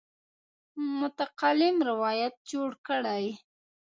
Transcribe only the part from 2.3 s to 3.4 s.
جوړ کړی.